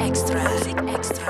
[0.00, 0.40] Extra.
[0.40, 1.28] Music Extra.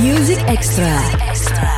[0.00, 0.94] Music Extra.
[1.22, 1.70] Extra.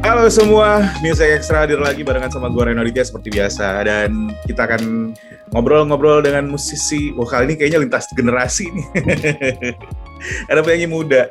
[0.00, 4.64] Halo semua, Music Extra hadir lagi barengan sama gue Reno Aditya seperti biasa dan kita
[4.64, 5.12] akan
[5.52, 7.12] ngobrol-ngobrol dengan musisi.
[7.12, 8.86] Wah kali ini kayaknya lintas generasi nih.
[10.50, 11.28] Ada penyanyi muda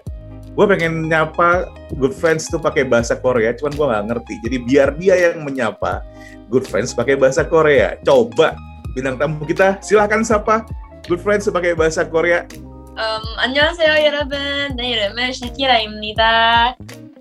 [0.57, 1.69] Gue pengen nyapa
[2.01, 4.35] Good Friends tuh pakai bahasa Korea, cuman gue nggak ngerti.
[4.41, 6.01] Jadi biar dia yang menyapa
[6.49, 8.01] Good Friends pakai bahasa Korea.
[8.01, 8.57] Coba
[8.97, 10.65] bintang tamu kita silahkan sapa
[11.05, 12.49] Good Friends pakai bahasa Korea.
[12.97, 14.39] 음, 안녕하세요 여러분
[14.75, 16.77] 내 이름은 샤키라입니다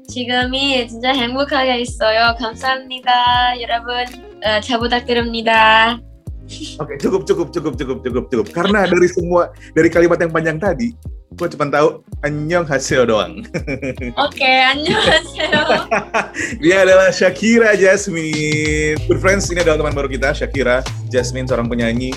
[0.07, 4.07] 지금이 진짜 행복하게 있어요 감사합니다 여러분
[4.39, 5.99] 어, 잘 부탁드립니다
[6.50, 8.46] Oke, okay, cukup cukup cukup cukup cukup cukup.
[8.50, 10.90] Karena dari semua dari kalimat yang panjang tadi,
[11.30, 13.46] gue cuma tahu Anyong hasil doang.
[14.18, 15.62] Oke, okay, Anyong Haseo.
[16.62, 18.98] Dia adalah Shakira Jasmine.
[19.06, 22.12] Good friends, ini adalah teman baru kita, Shakira Jasmine, seorang penyanyi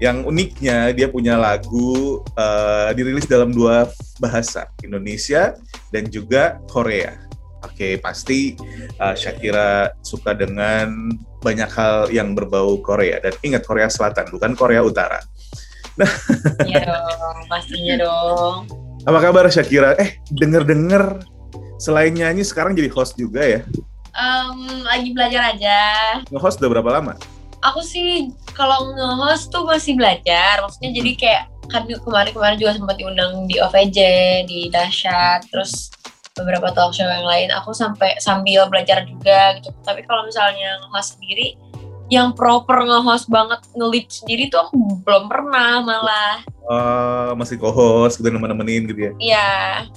[0.00, 3.84] yang uniknya dia punya lagu uh, dirilis dalam dua
[4.16, 5.60] bahasa Indonesia
[5.92, 7.29] dan juga Korea
[7.60, 8.56] Oke, pasti
[8.96, 14.84] eh, Shakira suka dengan banyak hal yang berbau Korea dan ingat Korea Selatan, bukan Korea
[14.84, 15.20] Utara.
[16.64, 18.64] Iya dong pastinya dong
[19.04, 19.92] Apa kabar Shakira?
[20.00, 21.20] Eh, denger-denger
[21.76, 23.60] selain nyanyi sekarang jadi host juga ya?
[24.16, 25.78] Em, lagi belajar aja
[26.32, 27.14] Nge-host udah berapa lama?
[27.60, 33.46] aku sih kalau nge-host tuh masih belajar maksudnya jadi kayak kan kemarin-kemarin juga sempat diundang
[33.46, 33.98] di OVJ
[34.50, 35.92] di Dahsyat terus
[36.40, 41.16] beberapa talk show yang lain aku sampai sambil belajar juga gitu tapi kalau misalnya nge-host
[41.16, 41.54] sendiri
[42.08, 48.30] yang proper nge-host banget nge-lead sendiri tuh aku belum pernah malah Eh, masih co-host gitu
[48.30, 49.12] nemen-nemenin gitu ya?
[49.18, 49.48] ya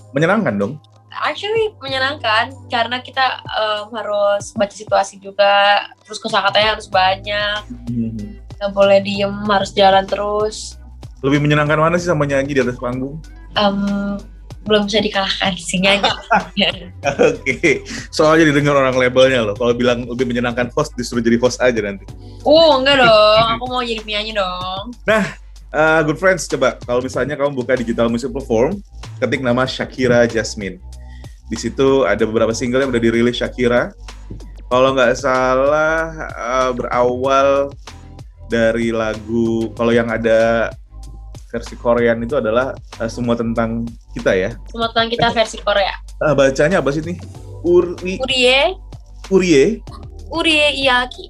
[0.10, 0.74] Menyenangkan dong?
[1.14, 8.42] actually menyenangkan karena kita em, harus baca situasi juga terus kosakatanya harus banyak Hmm.
[8.58, 10.82] nggak boleh diem harus jalan terus
[11.22, 13.22] Lebih menyenangkan mana sih sama nyanyi di atas panggung?
[13.54, 14.18] Em,
[14.64, 16.08] belum bisa dikalahkan sih nyanyi.
[17.32, 19.56] Oke, soalnya didengar orang labelnya loh.
[19.56, 22.08] Kalau bilang lebih menyenangkan host, disuruh jadi host aja nanti.
[22.44, 24.96] uh enggak dong, aku mau jadi penyanyi dong.
[25.74, 28.78] Uh, good friends, coba kalau misalnya kamu buka digital music platform,
[29.18, 30.78] ketik nama Shakira Jasmine.
[31.50, 33.90] Di situ ada beberapa single yang udah dirilis Shakira.
[34.70, 37.74] Kalau nggak salah uh, berawal
[38.54, 40.70] dari lagu, kalau yang ada
[41.54, 43.86] versi Korean itu adalah uh, semua tentang
[44.18, 44.58] kita ya.
[44.74, 45.94] Semua tentang kita versi Korea.
[46.18, 47.22] Uh, bacanya apa sih nih?
[47.62, 48.76] Uri, Urie,
[49.30, 49.80] Urie,
[50.34, 51.30] Urie Iyaki.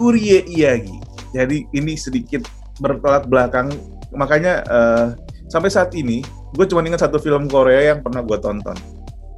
[0.00, 0.96] Urie Iyagi.
[1.36, 2.48] Jadi ini sedikit
[2.80, 3.70] bertolak belakang.
[4.10, 5.06] Makanya eh,
[5.52, 6.24] sampai saat ini
[6.56, 8.74] gue cuma ingat satu film Korea yang pernah gue tonton.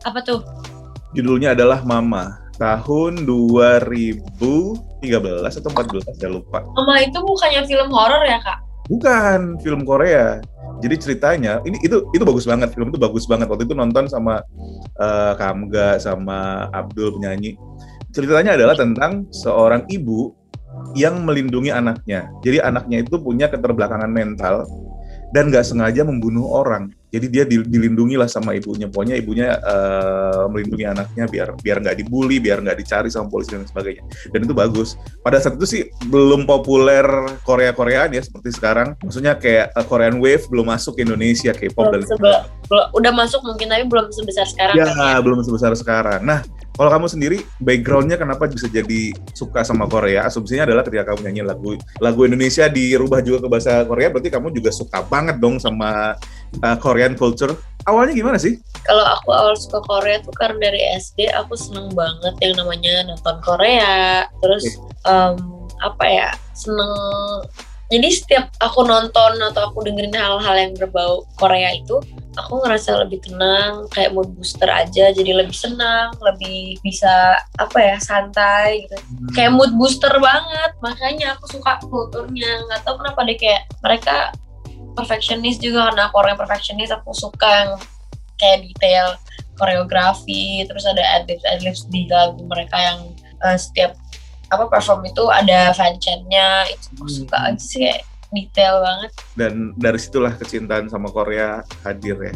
[0.07, 0.41] Apa tuh?
[1.13, 2.39] Judulnya adalah Mama.
[2.57, 4.17] Tahun 2013
[5.61, 6.65] atau 14 saya lupa.
[6.77, 8.70] Mama itu bukannya film horor ya kak?
[8.91, 10.43] Bukan film Korea.
[10.81, 14.43] Jadi ceritanya ini itu itu bagus banget film itu bagus banget waktu itu nonton sama
[14.99, 17.55] eh, Kamga sama Abdul penyanyi.
[18.11, 20.35] Ceritanya adalah tentang seorang ibu
[20.99, 22.33] yang melindungi anaknya.
[22.43, 24.67] Jadi anaknya itu punya keterbelakangan mental
[25.31, 26.91] dan nggak sengaja membunuh orang.
[27.11, 28.87] Jadi dia di- dilindungi lah sama ibunya.
[28.87, 33.67] Pokoknya ibunya eh, melindungi anaknya biar biar nggak dibully, biar nggak dicari sama polisi dan
[33.67, 34.03] sebagainya.
[34.31, 34.95] Dan itu bagus.
[35.21, 37.03] Pada saat itu sih belum populer
[37.43, 38.95] Korea-Koreaan ya seperti sekarang.
[39.03, 43.13] Maksudnya kayak eh, Korean Wave belum masuk ke Indonesia, K-pop dan Belum sebe- belum- udah
[43.13, 44.75] masuk mungkin tapi belum sebesar sekarang.
[44.79, 45.19] Ya, kan, ya?
[45.19, 46.23] belum sebesar sekarang.
[46.23, 46.41] Nah,
[46.81, 50.25] kalau kamu sendiri backgroundnya kenapa bisa jadi suka sama Korea?
[50.25, 54.49] Asumsinya adalah ketika kamu nyanyi lagu lagu Indonesia dirubah juga ke bahasa Korea, berarti kamu
[54.49, 56.17] juga suka banget dong sama
[56.65, 57.53] uh, Korean culture.
[57.85, 58.57] Awalnya gimana sih?
[58.89, 63.37] Kalau aku awal suka Korea tuh karena dari SD aku seneng banget yang namanya nonton
[63.45, 64.25] Korea.
[64.41, 64.65] Terus
[65.05, 65.37] em,
[65.85, 67.45] apa ya seneng.
[67.91, 71.99] Jadi setiap aku nonton atau aku dengerin hal-hal yang berbau Korea itu,
[72.39, 77.97] aku ngerasa lebih tenang, kayak mood booster aja, jadi lebih senang, lebih bisa apa ya
[77.99, 78.95] santai gitu.
[79.35, 82.63] Kayak mood booster banget, makanya aku suka kulturnya.
[82.71, 84.31] Nggak tahu kenapa deh kayak mereka
[84.95, 87.73] perfectionist juga karena aku orang yang perfectionist, aku suka yang
[88.39, 89.19] kayak detail
[89.61, 92.99] koreografi terus ada adlibs adlibs di lagu mereka yang
[93.45, 93.93] eh, setiap
[94.51, 97.09] apa perform itu ada fan chant-nya itu Hmm.
[97.09, 102.35] suka aja sih kayak detail banget Dan dari situlah kecintaan sama Korea hadir ya.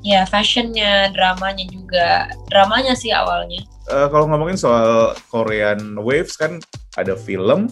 [0.00, 2.08] ya fashionnya dramanya juga
[2.46, 6.56] dramanya sih awalnya Eh, kalau ngomongin soal Korean Waves kan
[6.96, 7.68] ada film,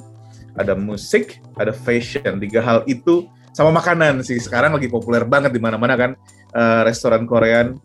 [0.53, 2.37] ada musik, ada fashion.
[2.37, 3.25] Tiga hal itu
[3.57, 4.37] sama makanan sih.
[4.37, 6.13] Sekarang lagi populer banget di mana-mana kan
[6.53, 7.81] eh, restoran Korean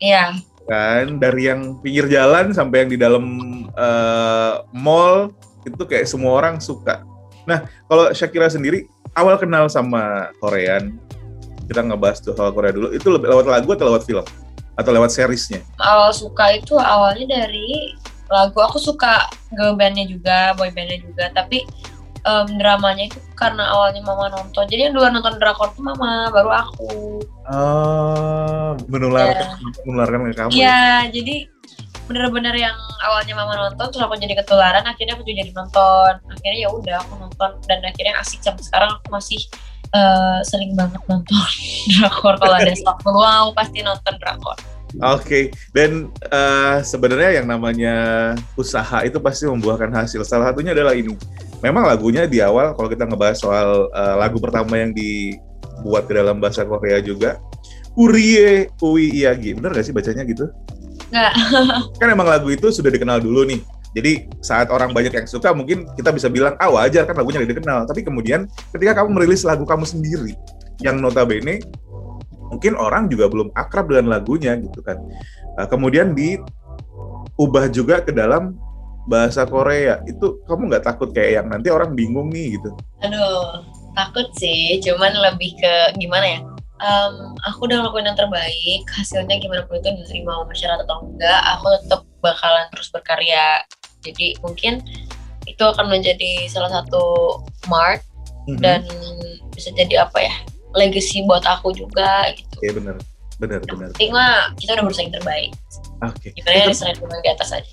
[0.00, 0.32] Iya,
[0.68, 3.24] kan dari yang pinggir jalan sampai yang di dalam
[3.72, 5.32] eh, mall
[5.64, 7.02] itu kayak semua orang suka.
[7.48, 8.84] Nah, kalau Shakira sendiri
[9.16, 11.00] awal kenal sama Korean,
[11.68, 14.26] kita ngebahas tuh soal Korea dulu, itu lebih lewat lagu atau lewat film?
[14.76, 15.64] Atau lewat seriesnya?
[15.80, 17.96] Awal suka itu awalnya dari
[18.28, 18.60] lagu.
[18.60, 21.32] Aku suka girl bandnya juga, boy bandnya juga.
[21.32, 21.64] Tapi
[22.28, 24.68] em, dramanya itu karena awalnya mama nonton.
[24.68, 27.24] Jadi yang duluan nonton drakor tuh mama, baru aku.
[27.48, 29.56] Oh, menularkan,
[29.88, 30.50] menularkan ke kamu.
[30.52, 31.48] Iya, jadi
[32.08, 36.58] bener-bener yang awalnya mama nonton terus aku jadi ketularan akhirnya aku juga jadi nonton akhirnya
[36.64, 39.40] ya udah aku nonton dan akhirnya asik sampai sekarang aku masih
[39.92, 41.36] eh, sering banget nonton
[41.92, 44.56] drakor kalau ada waktu luang aku pasti nonton drakor
[45.04, 47.96] Oke, dan eh, sebenarnya yang namanya
[48.56, 50.24] usaha itu pasti membuahkan hasil.
[50.24, 51.12] Salah satunya adalah ini.
[51.58, 56.38] Memang lagunya di awal, kalau kita ngebahas soal eh, lagu pertama yang dibuat ke dalam
[56.38, 57.42] bahasa Korea juga,
[57.98, 59.58] Urie Ui Iyagi.
[59.58, 60.46] Bener gak sih bacanya gitu?
[61.08, 61.32] nggak
[62.00, 63.60] Kan emang lagu itu sudah dikenal dulu nih.
[63.96, 67.50] Jadi saat orang banyak yang suka, mungkin kita bisa bilang, ah wajar kan lagunya udah
[67.50, 67.78] dikenal.
[67.88, 68.44] Tapi kemudian
[68.76, 70.36] ketika kamu merilis lagu kamu sendiri,
[70.84, 71.64] yang notabene
[72.48, 75.00] mungkin orang juga belum akrab dengan lagunya gitu kan.
[75.56, 78.54] Uh, kemudian diubah juga ke dalam
[79.08, 80.04] bahasa Korea.
[80.04, 82.70] Itu kamu nggak takut kayak yang nanti orang bingung nih gitu?
[82.98, 83.62] aduh
[83.94, 86.40] takut sih cuman lebih ke gimana ya
[86.78, 91.74] Em, aku udah ngelakuin yang terbaik hasilnya gimana pun itu diterima masyarakat atau enggak aku
[91.82, 93.66] tetap bakalan terus berkarya
[93.98, 94.86] jadi mungkin
[95.42, 97.34] itu akan menjadi salah satu
[97.66, 97.98] mark
[98.46, 98.62] Mhm.
[98.62, 98.86] dan
[99.50, 100.34] bisa jadi apa ya
[100.78, 102.86] legacy buat aku juga gitu Iya yang
[103.42, 103.58] bener.
[103.66, 105.50] penting mah kita udah berusaha yang terbaik
[106.06, 106.30] Oke.
[106.30, 107.72] gimana ya di atas aja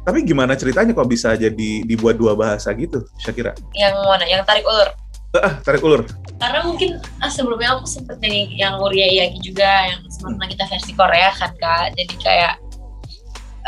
[0.00, 3.52] Tapi gimana ceritanya kok bisa jadi dibuat dua bahasa gitu, Syakira?
[3.76, 4.24] yang mana?
[4.24, 4.88] Yang tarik ulur?
[5.30, 6.02] Ah, tarik ulur.
[6.42, 10.90] karena mungkin ah, sebelumnya aku sempet nih yang Uria Iyagi juga yang sempet kita versi
[10.96, 11.94] Korea kan kak.
[11.94, 12.58] Jadi kayak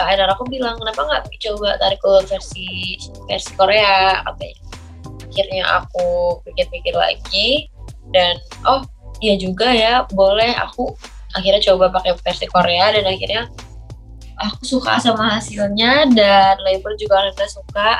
[0.00, 2.98] uh, Edar aku bilang kenapa nggak coba tarik ulur versi
[3.30, 4.24] versi Korea?
[4.26, 4.56] Katanya
[5.22, 6.06] akhirnya aku
[6.50, 7.70] pikir-pikir lagi.
[8.10, 8.82] Dan oh
[9.22, 10.50] iya juga ya boleh.
[10.66, 10.98] Aku
[11.38, 13.46] akhirnya coba pakai versi Korea dan akhirnya
[14.42, 17.90] aku suka sama hasilnya dan label juga alhamdulillah suka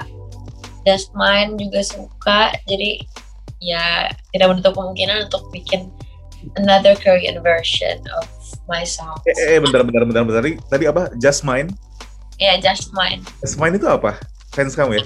[0.82, 3.06] Just Mine juga suka jadi
[3.62, 5.86] ya tidak menutup kemungkinan untuk bikin
[6.58, 8.26] another Korean version of
[8.66, 9.14] my song.
[9.30, 10.42] Eh, eh, bentar, bentar, bentar, bentar.
[10.42, 11.14] Tadi, tadi apa?
[11.22, 11.70] Just Mine?
[12.42, 13.22] Ya, Just Mine.
[13.38, 14.18] Just Mine itu apa?
[14.50, 15.04] Fans kamu ya?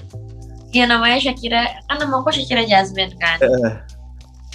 [0.74, 3.38] Ya namanya Shakira, kan nama aku Shakira Jasmine kan.
[3.40, 3.72] Eh,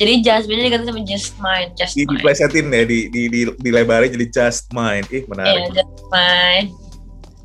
[0.02, 2.18] Jadi Jasmine diganti sama Just Mine, Just di, Mine.
[2.18, 5.06] diplesetin ya, di, di, di, dilebarin jadi Just Mine.
[5.14, 5.78] Ih, Ya, menarik.
[5.78, 6.68] Just Mine.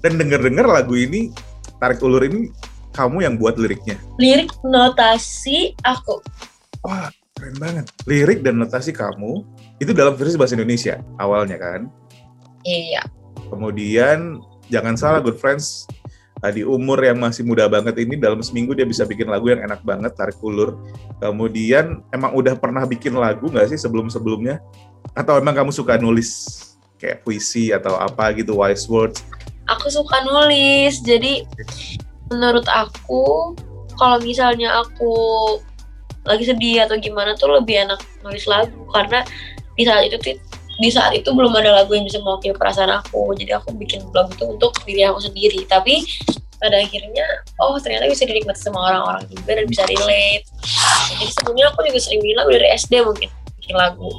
[0.00, 1.36] Dan denger-denger lagu ini,
[1.76, 2.48] tarik ulur ini,
[2.96, 4.00] kamu yang buat liriknya.
[4.16, 6.24] Lirik notasi aku.
[6.80, 7.92] Wah, keren banget.
[8.08, 9.44] Lirik dan notasi kamu,
[9.76, 11.92] itu dalam versi bahasa Indonesia awalnya kan?
[12.64, 13.04] Iya.
[13.52, 14.40] Kemudian
[14.72, 15.84] jangan salah good friends
[16.52, 19.80] di umur yang masih muda banget ini dalam seminggu dia bisa bikin lagu yang enak
[19.80, 20.76] banget tarik ulur.
[21.18, 24.60] Kemudian emang udah pernah bikin lagu nggak sih sebelum sebelumnya?
[25.16, 26.60] Atau emang kamu suka nulis
[27.00, 29.24] kayak puisi atau apa gitu wise words?
[29.66, 31.42] Aku suka nulis, jadi
[32.30, 33.56] menurut aku
[33.96, 35.14] kalau misalnya aku
[36.26, 39.22] lagi sedih atau gimana tuh lebih enak nulis lagu karena
[39.78, 40.36] di saat itu
[40.76, 43.32] di saat itu belum ada lagu yang bisa mewakili perasaan aku.
[43.36, 45.64] Jadi aku bikin lagu itu untuk diri aku sendiri.
[45.64, 46.04] Tapi
[46.56, 47.26] pada akhirnya
[47.60, 50.44] oh ternyata bisa dinikmati sama orang-orang juga dan bisa relate.
[51.16, 53.28] Jadi sebelumnya aku juga sering bilang dari SD mungkin
[53.60, 54.10] bikin lagu.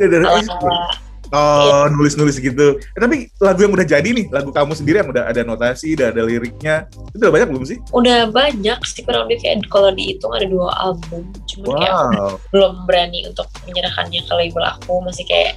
[0.00, 2.74] Ya, dari ala-ala Oh, nulis-nulis gitu.
[2.82, 6.10] Eh, tapi lagu yang udah jadi nih, lagu kamu sendiri yang udah ada notasi, udah
[6.10, 7.78] ada liriknya, itu udah banyak belum sih?
[7.94, 11.30] udah banyak sih kurang lebih kayak kalau dihitung ada dua album.
[11.46, 12.34] Cuman kayak Wow.
[12.50, 14.92] belum berani untuk menyerahkannya ke label aku.
[15.06, 15.54] Masih kayak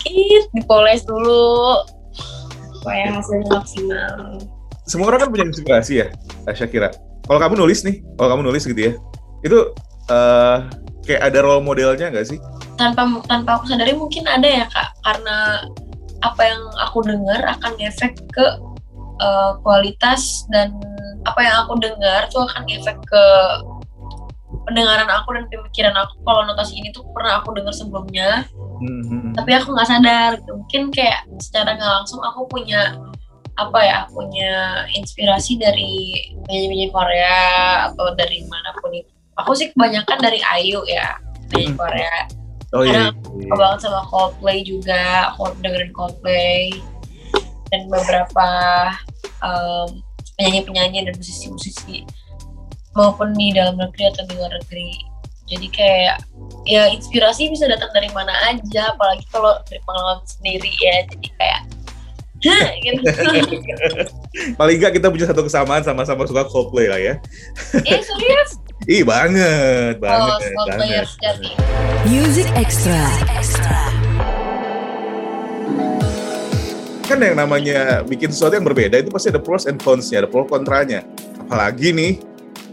[0.00, 1.84] dikit-dikit dipoles dulu
[2.80, 4.40] supaya hasilnya maksimal
[4.88, 6.06] Semua orang kan punya inspirasi ya,
[6.50, 6.90] Syakira.
[7.22, 8.92] Kalau kamu nulis nih, kalau kamu nulis gitu ya,
[9.46, 9.70] itu
[10.10, 10.58] eh
[11.06, 12.42] kayak ada role modelnya nggak sih?
[12.80, 15.68] tanpa tanpa aku sadari mungkin ada ya kak karena
[16.24, 18.46] apa yang aku dengar akan ngefek ke
[19.20, 20.80] eh, kualitas dan
[21.28, 23.24] apa yang aku dengar tuh akan ngefek ke
[24.70, 28.46] pendengaran aku dan pemikiran aku kalau notasi ini tuh pernah aku dengar sebelumnya
[28.80, 30.56] Hmm, tapi aku nggak sadar gitu.
[30.56, 32.96] mungkin kayak secara nggak langsung aku punya
[33.52, 34.52] apa ya punya
[34.90, 37.44] inspirasi dari penyanyi-penyanyi Korea
[37.92, 41.12] atau dari mana pun itu aku sih kebanyakan dari Ayu ya
[41.48, 41.76] penyanyi Hmm.
[41.76, 42.14] Korea
[42.72, 43.12] Oh iya.
[43.12, 46.72] suka banget sama Coldplay juga aku dengerin Coldplay
[47.68, 48.48] dan beberapa
[49.44, 49.88] em,
[50.34, 52.08] penyanyi-penyanyi dan musisi-musisi
[52.92, 54.90] maupun di dalam negeri atau di luar negeri
[55.46, 56.16] jadi kayak
[56.64, 61.60] ya inspirasi bisa datang dari mana aja apalagi kalau dari pengalaman sendiri ya jadi kayak
[62.80, 63.04] gitu.
[64.58, 67.14] Paling nggak kita punya satu kesamaan sama-sama suka Coldplay lah ya.
[67.84, 68.56] eh serius?
[68.88, 71.06] Ih banget, Oh, banget, Coldplay banget.
[71.12, 71.50] sejati.
[72.08, 73.04] Music Extra.
[77.04, 80.48] Kan yang namanya bikin sesuatu yang berbeda itu pasti ada pros and cons-nya, ada pro
[80.48, 81.04] kontranya.
[81.44, 82.22] Apalagi nih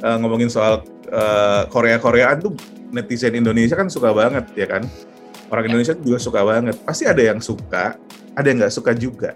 [0.01, 2.53] eh, ngomongin soal eh, Korea-Koreaan tuh
[2.91, 4.83] netizen Indonesia kan suka banget ya kan.
[5.47, 6.75] Orang Indonesia juga suka banget.
[6.83, 7.95] Pasti ada yang suka,
[8.35, 9.31] ada yang nggak suka juga.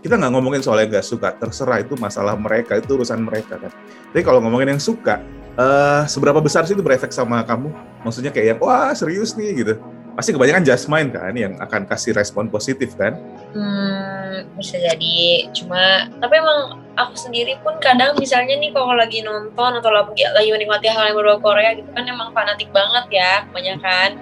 [0.00, 3.68] Kita nggak ngomongin soal yang nggak suka, terserah itu masalah mereka, itu urusan mereka kan.
[4.16, 5.20] Tapi kalau ngomongin yang suka,
[5.60, 7.68] eh seberapa besar sih itu berefek sama kamu?
[8.00, 9.74] Maksudnya kayak yang, wah serius nih gitu.
[10.16, 13.20] Pasti kebanyakan just mind kan yang akan kasih respon positif kan.
[13.52, 15.52] Hmm, bisa jadi.
[15.52, 20.50] Cuma, tapi emang aku sendiri pun kadang misalnya nih kalau lagi nonton atau lagi, lagi
[20.52, 24.20] menikmati hal yang berbau Korea gitu kan emang fanatik banget ya kebanyakan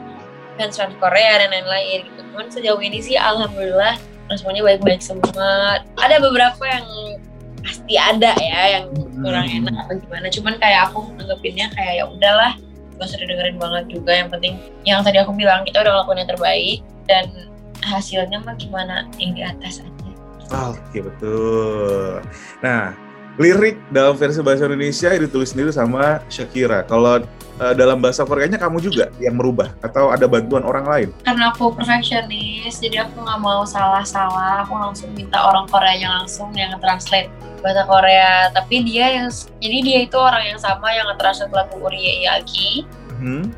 [0.58, 2.20] fans fans Korea dan lain-lain gitu.
[2.34, 3.98] Cuman sejauh ini sih alhamdulillah
[4.30, 5.82] responnya baik-baik semua.
[5.98, 6.86] Ada beberapa yang
[7.62, 9.66] pasti ada ya yang kurang Hmm.
[9.66, 10.26] enak atau gimana.
[10.30, 12.52] Cuman kayak aku nanggepinnya kayak ya udahlah
[12.98, 16.30] gak usah didengerin banget juga yang penting yang tadi aku bilang kita udah ngelakuin yang
[16.34, 17.24] terbaik dan
[17.86, 19.97] hasilnya mah gimana yang di atas aja
[20.48, 22.24] Oke betul.
[22.58, 22.96] Nah,
[23.36, 26.82] lirik dalam versi bahasa Indonesia ditulis sendiri sama Shakira.
[26.82, 27.20] Kalau
[27.58, 31.08] eh, dalam bahasa Koreanya kamu juga yang merubah atau ada bantuan orang lain?
[31.22, 36.72] karena aku perfectionist jadi aku nggak mau salah-salah aku langsung minta orang Koreanya langsung yang
[36.78, 37.26] translate
[37.58, 39.26] bahasa Korea tapi dia yang
[39.58, 42.86] jadi dia itu orang yang sama yang nge-translate lagu Uri Yagi
[43.18, 43.50] Hmm.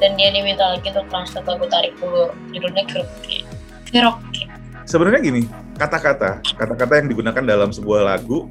[0.00, 3.44] dan dia diminta lagi untuk translate lagu Tarik Dulu judulnya Kiroke
[3.86, 4.42] Kiroke
[4.82, 5.42] Sebenarnya gini,
[5.76, 8.48] kata-kata, kata-kata yang digunakan dalam sebuah lagu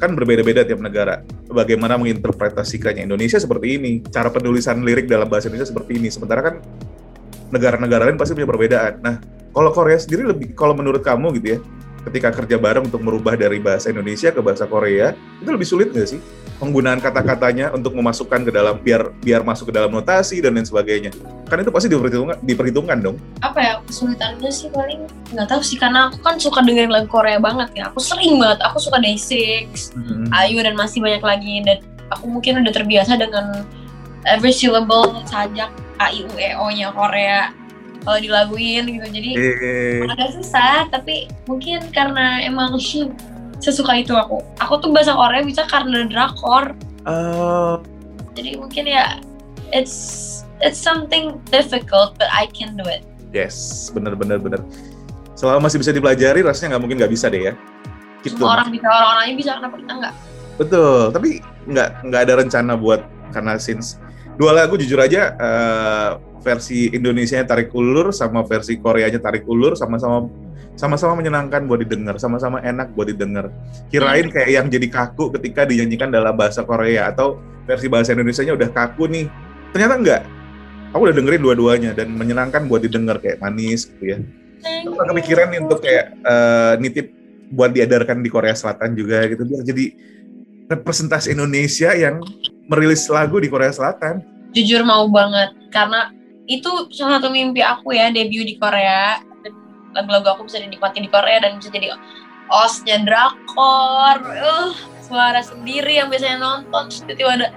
[0.00, 1.20] kan berbeda-beda tiap negara.
[1.52, 6.08] Bagaimana menginterpretasikannya Indonesia seperti ini, cara penulisan lirik dalam bahasa Indonesia seperti ini.
[6.08, 6.54] Sementara kan
[7.52, 9.02] negara-negara lain pasti punya perbedaan.
[9.04, 9.20] Nah,
[9.52, 11.58] kalau Korea sendiri lebih, kalau menurut kamu gitu ya,
[12.08, 15.12] ketika kerja bareng untuk merubah dari bahasa Indonesia ke bahasa Korea,
[15.42, 16.20] itu lebih sulit nggak sih?
[16.60, 21.08] Penggunaan kata-katanya untuk memasukkan ke dalam biar biar masuk ke dalam notasi dan lain sebagainya.
[21.48, 23.16] Kan itu pasti diperhitungkan, diperhitungkan dong.
[23.40, 27.40] apa ya kesulitannya sih paling nggak tahu sih karena aku kan suka dengerin lagu Korea
[27.40, 27.88] banget ya.
[27.88, 29.32] Aku sering banget aku suka Day6
[30.36, 31.64] Ayu dan masih banyak lagi.
[31.64, 31.80] Dan
[32.12, 33.64] aku mungkin udah terbiasa dengan
[34.28, 37.56] every syllable sajak A I U E O nya Korea
[38.04, 39.06] kalau dilaguin gitu.
[39.08, 42.76] Jadi Eh, agak susah tapi mungkin karena emang
[43.60, 46.72] sesuka itu aku aku tuh bahasa Korea bisa karena drakor
[47.06, 47.74] eh,
[48.34, 49.20] jadi mungkin ya
[49.70, 54.58] it's it's something difficult but I can do it Yes, bener bener bener.
[55.38, 57.54] Selama masih bisa dipelajari, rasanya nggak mungkin nggak bisa deh ya.
[58.20, 58.36] Gitu.
[58.36, 60.14] semua orang bisa orang lain bisa kenapa kita nggak
[60.60, 61.30] Betul, tapi
[61.72, 63.00] nggak nggak ada rencana buat
[63.32, 63.96] karena since
[64.36, 66.10] dua lagu jujur aja eh,
[66.44, 70.28] versi Indonesia tarik ulur sama versi Koreanya tarik ulur sama-sama
[70.80, 73.52] sama-sama menyenangkan buat didengar, sama-sama enak buat didengar.
[73.92, 77.36] Kirain kayak yang jadi kaku ketika dinyanyikan dalam bahasa Korea atau
[77.68, 79.28] versi bahasa Indonesianya udah kaku nih.
[79.76, 80.22] Ternyata enggak.
[80.96, 84.18] Aku udah dengerin dua-duanya dan menyenangkan buat didengar kayak manis gitu ya.
[84.88, 87.06] Aku kepikiran nih untuk kayak eh, nitip
[87.52, 89.84] buat diedarkan di Korea Selatan juga gitu biar jadi
[90.70, 92.22] representasi Indonesia yang
[92.70, 94.22] merilis lagu di Korea Selatan.
[94.50, 96.10] jujur mau banget karena
[96.50, 99.22] itu salah satu mimpi aku ya debut di Korea
[99.96, 101.94] lagu-lagu aku bisa dinikmati di Korea dan bisa jadi
[102.50, 107.48] osnya drakor uh, suara sendiri yang biasanya nonton tiba-tiba ada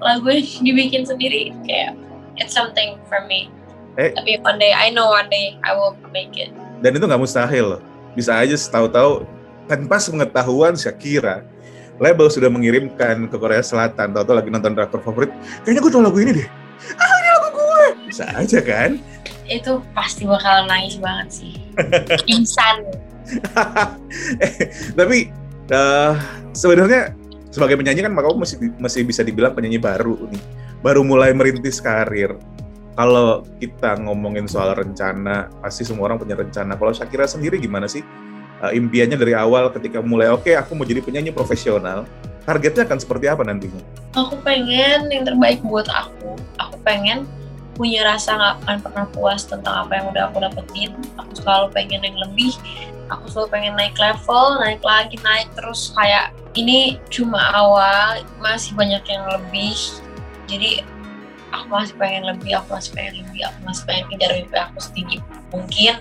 [0.00, 1.96] lagu yang dibikin sendiri kayak
[2.36, 3.48] it's something for me
[3.98, 4.14] Eh.
[4.14, 7.82] tapi one day I know one day I will make it Dan itu nggak mustahil.
[8.14, 9.26] Bisa aja setahu-tahu
[9.66, 11.42] tanpa pengetahuan Shakira,
[11.98, 15.34] label sudah mengirimkan ke Korea Selatan, tahu-tahu lagi nonton drakor favorit,
[15.66, 16.48] kayaknya gue tau lagu ini deh.
[16.94, 17.84] Ah ini lagu gue.
[18.06, 19.02] Bisa aja kan?
[19.48, 21.52] Itu pasti bakal nangis banget sih
[22.36, 22.84] insan
[24.40, 25.28] Eh, Tapi
[25.68, 26.12] eh,
[26.56, 27.12] sebenarnya
[27.52, 30.42] sebagai penyanyi kan kamu masih masih bisa dibilang penyanyi baru nih,
[30.80, 32.40] baru mulai merintis karir.
[32.96, 36.72] Kalau kita ngomongin soal rencana, pasti semua orang punya rencana.
[36.72, 38.00] Kalau Shakira sendiri gimana sih?
[38.64, 42.08] Eh, impiannya dari awal ketika mulai, oke aku mau jadi penyanyi profesional,
[42.48, 43.84] targetnya akan seperti apa nantinya?
[44.16, 47.28] aku pengen yang terbaik buat aku aku pengen
[47.78, 50.90] punya rasa nggak akan pernah puas tentang apa yang udah aku dapetin.
[51.14, 52.52] Aku selalu pengen yang lebih
[53.08, 55.92] aku selalu pengen naik level naik lagi naik terus.
[55.96, 59.76] Kayak ini cuma awal masih banyak yang lebih.
[60.48, 60.84] Jadi
[61.52, 65.16] aku masih pengen lebih aku masih pengen lebih aku masih pengen kejar mimpi aku setinggi
[65.52, 65.94] mungkin.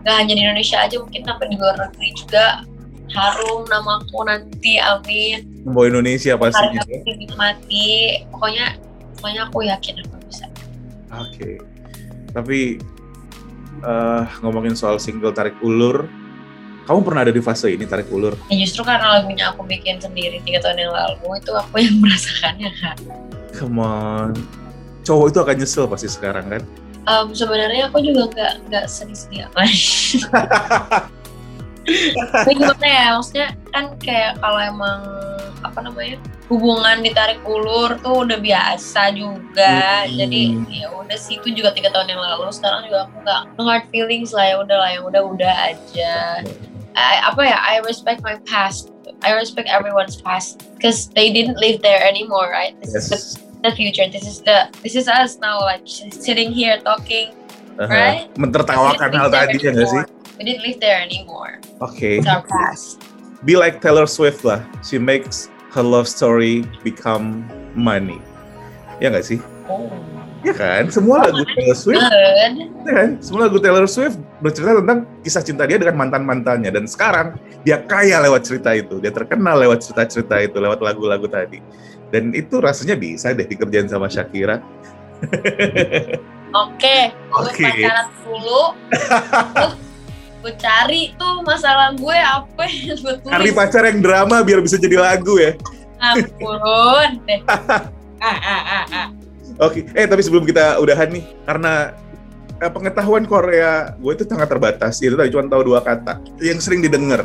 [0.00, 2.64] Gak hanya di Indonesia aja mungkin sampai di luar negeri juga.
[3.10, 5.42] Harum namaku nanti amin.
[5.66, 6.80] Membawa Indonesia pastinya.
[6.80, 7.02] harga ya.
[7.04, 7.90] dinikmati.
[8.32, 8.66] Pokoknya
[9.18, 9.94] pokoknya aku yakin.
[10.06, 10.19] aku
[11.10, 11.58] Oke.
[12.30, 12.78] Tapi
[13.82, 16.06] eh, ngomongin soal single tarik ulur,
[16.90, 18.34] Kamu pernah ada di fase ini tarik ulur?
[18.50, 22.70] Ya justru karena lagunya aku bikin sendiri tiga tahun yang lalu itu aku yang merasakannya
[22.82, 22.96] kan.
[23.54, 24.34] Come on.
[25.06, 26.62] Cowok itu akan nyesel pasti sekarang kan?
[27.06, 29.70] Um, sebenarnya aku juga nggak nggak sedih-sedih amat.
[32.34, 35.00] Tapi gimana ya, maksudnya kan kayak kalau emang
[35.62, 36.18] apa namanya
[36.50, 40.04] hubungan ditarik ulur tuh udah biasa juga.
[40.04, 40.18] Hmm.
[40.18, 40.42] Jadi
[40.82, 42.50] ya udah sih itu juga tiga tahun yang lalu.
[42.50, 46.42] Sekarang juga aku nggak no hard feelings lah ya udah lah yang udah udah aja.
[46.98, 47.58] I, apa ya?
[47.62, 48.90] I respect my past.
[49.22, 52.74] I respect everyone's past because they didn't live there anymore, right?
[52.82, 53.24] This is the, Yes.
[53.62, 54.06] the future.
[54.10, 57.30] This is the this is us now, like sitting here talking.
[57.78, 57.86] Aha.
[57.86, 58.22] Right?
[58.34, 60.02] Mentertawakan hal tadi ya nggak sih?
[60.34, 61.62] We didn't live there anymore.
[61.78, 62.18] Oke.
[62.18, 62.98] It's our past.
[63.44, 64.64] Be like Taylor Swift lah.
[64.80, 67.46] She makes her love story become
[67.78, 68.18] money.
[68.98, 69.38] Ya nggak sih?
[69.70, 69.88] Oh.
[70.40, 70.88] Ya kan?
[70.88, 72.56] Semua lagu Taylor Swift Good.
[72.88, 73.08] Ya kan?
[73.20, 78.24] Semua lagu Taylor Swift bercerita tentang kisah cinta dia dengan mantan-mantannya dan sekarang dia kaya
[78.24, 81.60] lewat cerita itu, dia terkenal lewat cerita-cerita itu, lewat lagu-lagu tadi.
[82.08, 84.64] Dan itu rasanya bisa deh dikerjain sama Shakira.
[86.50, 87.62] Oke, gue Oke.
[87.62, 88.62] pacaran dulu.
[90.40, 93.32] Gue cari tuh masalah gue apa yang gue tulis.
[93.32, 95.52] Cari pacar yang drama biar bisa jadi lagu ya.
[96.00, 97.40] Ampun deh.
[98.20, 99.06] Ah, ah, ah, ah.
[99.64, 101.96] Oke, eh tapi sebelum kita udahan nih, karena
[102.60, 105.00] eh, pengetahuan Korea gue itu sangat terbatas.
[105.00, 107.24] Itu tadi cuma tahu dua kata yang sering didengar.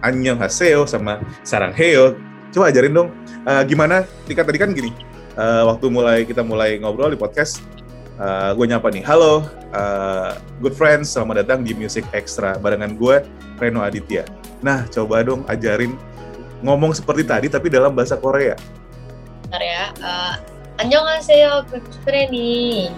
[0.00, 2.16] Annyeong Haseo sama Sarang Heo.
[2.48, 3.08] Coba ajarin dong,
[3.44, 4.08] eh, gimana?
[4.24, 4.88] Tika tadi kan gini,
[5.36, 7.60] eh, waktu mulai kita mulai ngobrol di podcast,
[8.21, 13.21] eh, gue nyapa nih, halo, eh, good friends, selamat datang di Music Extra barengan gue
[13.57, 14.25] Reno Aditya.
[14.61, 15.93] Nah, coba dong ajarin
[16.65, 18.57] ngomong seperti tadi tapi dalam bahasa Korea.
[19.45, 19.85] Bentar ya.
[20.01, 20.33] Uh,
[20.81, 22.89] 안녕하세요, good friend이.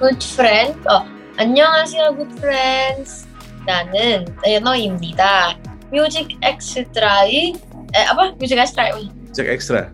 [0.00, 0.74] Good friend.
[0.88, 1.04] 어,
[1.38, 3.28] 안녕하세요, good friends.
[3.68, 5.54] 나는 레너입니다.
[5.92, 7.54] 뮤직 엑스트라의
[7.94, 8.32] 에, apa?
[8.40, 8.96] 뮤직 엑스트라.
[9.32, 9.92] Cek ekstra.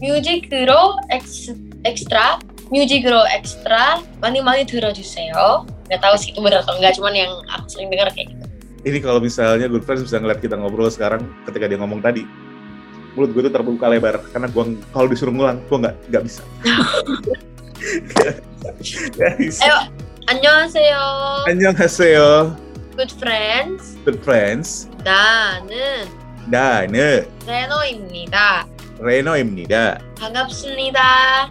[0.00, 2.38] 뮤직으로 엑스, 엑스트라
[2.72, 5.66] 뮤직으로 엑스트라 많이 많이 들어주세요.
[5.84, 8.44] Gak tahu sih itu benar atau enggak, cuman yang aku sering dengar kayak gitu.
[8.84, 12.24] ini kalau misalnya good friends bisa ngeliat kita ngobrol sekarang ketika dia ngomong tadi
[13.16, 16.44] mulut gue tuh terbuka lebar karena gue kalau disuruh ngulang gue nggak nggak bisa
[19.16, 19.60] Nggak bisa.
[19.64, 19.76] Ayo,
[20.28, 21.00] 안녕하세요,
[21.48, 22.24] 안녕하세요
[22.96, 23.96] good friends.
[24.04, 26.08] good friends 나는
[26.48, 28.68] 나는 레노입니다.
[29.00, 31.48] 레노입니다 반갑습니다.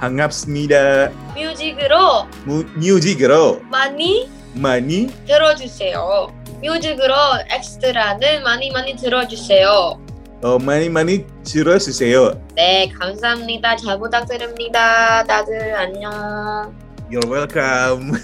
[0.00, 6.32] 반갑습니다 뮤직으로 무, 뮤직으로 많이 많이 들어주세요.
[6.62, 7.14] 뮤직으로
[7.50, 10.00] 엑스트라는 많이 많이 들어주세요.
[10.42, 13.76] 어, 많이 많이 들어주세요 네, 감사합니다.
[13.76, 15.24] 잘 부탁드립니다.
[15.24, 16.72] 다들 안녕.
[17.10, 18.16] you're welcome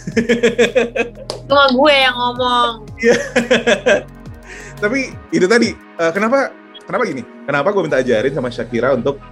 [1.46, 2.82] Cuma gue yang ngomong.
[4.82, 6.50] tapi itu tadi eh, kenapa
[6.82, 9.22] kenapa gini kenapa gue minta ajarin sama Shakira untuk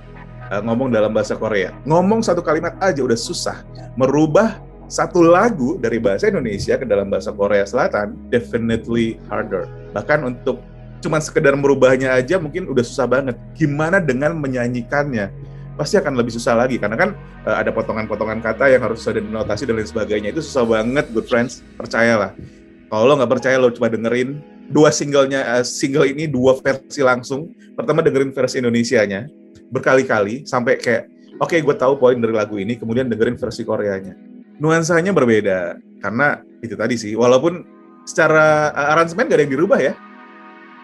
[0.52, 1.74] eh, ngomong dalam bahasa Korea.
[1.88, 3.66] Ngomong satu kalimat aja udah susah.
[3.96, 9.66] Merubah satu lagu dari bahasa Indonesia ke dalam bahasa Korea Selatan definitely harder.
[9.98, 10.62] Bahkan untuk
[11.02, 13.38] cuman sekedar merubahnya aja mungkin udah susah banget.
[13.58, 15.34] Gimana dengan menyanyikannya?
[15.76, 16.78] Pasti akan lebih susah lagi.
[16.78, 17.10] Karena kan
[17.46, 20.30] eh, ada potongan-potongan kata yang harus ada dinotasi dan lain sebagainya.
[20.34, 21.66] Itu susah banget good friends.
[21.76, 22.38] Percayalah.
[22.86, 27.50] Kalau lo nggak percaya lo coba dengerin dua singlenya eh, single ini dua versi langsung.
[27.74, 33.08] Pertama dengerin versi Indonesianya berkali-kali sampai kayak oke gue tahu poin dari lagu ini kemudian
[33.10, 34.16] dengerin versi Koreanya.
[34.62, 37.66] Nuansanya berbeda karena itu tadi sih walaupun
[38.08, 39.94] secara eh, aransemen gak ada yang dirubah ya.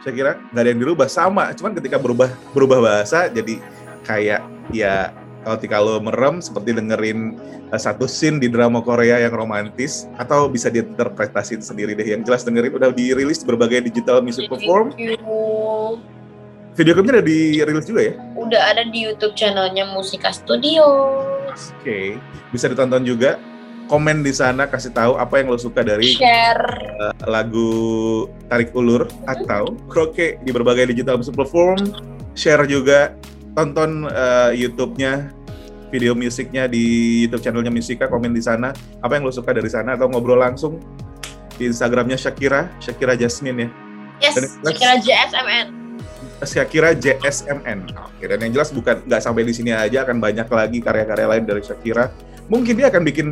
[0.02, 3.62] Saya kira nggak ada yang dirubah sama cuman ketika berubah berubah bahasa jadi
[4.02, 4.42] kayak
[4.74, 7.38] ya kalau ketika lo merem seperti dengerin
[7.74, 12.46] uh, satu scene di drama Korea yang romantis atau bisa diinterpretasiin sendiri deh yang jelas
[12.46, 15.98] dengerin udah dirilis di berbagai digital music you.
[16.74, 21.76] Video klipnya udah dirilis juga ya Udah ada di YouTube channelnya Musika Studios.
[21.78, 22.18] oke
[22.50, 23.36] bisa ditonton juga
[23.86, 26.64] komen di sana kasih tahu apa yang lo suka dari Share.
[26.98, 27.70] uh, lagu
[28.48, 31.92] tarik ulur atau kroke di berbagai digital music platform
[32.32, 33.12] share juga
[33.52, 35.28] tonton uh, YouTube-nya
[35.92, 36.84] video musiknya di
[37.22, 40.80] YouTube channelnya Musika komen di sana apa yang lo suka dari sana atau ngobrol langsung
[41.54, 43.70] di Instagramnya Shakira Shakira Jasmine ya
[44.22, 45.68] Yes, Dan- Shakira JSMN.
[46.48, 50.78] Shakira JSMN oke dan yang jelas bukan nggak sampai di sini aja akan banyak lagi
[50.82, 52.10] karya-karya lain dari Shakira.
[52.52, 53.28] Mungkin dia akan bikin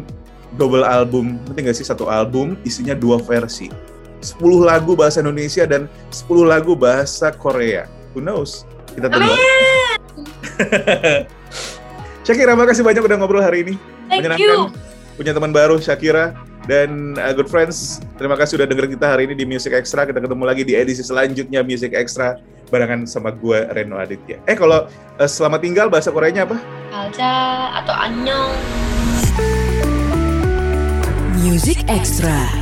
[0.56, 1.86] double album nanti nggak sih?
[1.86, 3.70] Satu album isinya dua versi.
[4.20, 4.36] 10
[4.68, 7.88] lagu bahasa Indonesia dan 10 lagu bahasa Korea.
[8.12, 8.68] Who knows?
[8.92, 9.32] Kita tunggu.
[12.28, 13.74] Shakira makasih banyak udah ngobrol hari ini.
[14.12, 14.76] Thank Menyenangkan.
[14.76, 14.90] you.
[15.20, 16.32] punya teman baru Shakira
[16.68, 20.04] Dan uh, good friends, terima kasih sudah dengerin kita hari ini di Music Extra.
[20.04, 22.36] Kita ketemu lagi di edisi selanjutnya Music Extra
[22.70, 24.38] barengan sama gue Reno Aditya.
[24.46, 26.58] Eh kalau uh, selamat tinggal bahasa Koreanya apa?
[26.94, 27.32] Alja
[27.82, 28.54] atau Annyeong.
[31.40, 32.59] Music Extra.